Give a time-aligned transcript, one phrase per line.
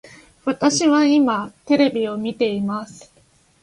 [0.45, 3.13] 私は今テレビを見ています